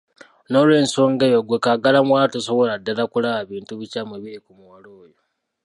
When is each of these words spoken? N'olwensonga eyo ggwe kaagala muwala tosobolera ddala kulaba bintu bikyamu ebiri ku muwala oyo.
N'olwensonga 0.49 1.23
eyo 1.29 1.39
ggwe 1.43 1.57
kaagala 1.65 1.99
muwala 2.05 2.31
tosobolera 2.33 2.79
ddala 2.79 3.03
kulaba 3.11 3.41
bintu 3.51 3.73
bikyamu 3.79 4.13
ebiri 4.17 4.39
ku 4.45 4.51
muwala 4.57 4.87
oyo. 5.01 5.17